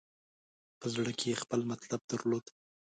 [0.79, 2.45] په زړه کې یې خپل مطلب درلود.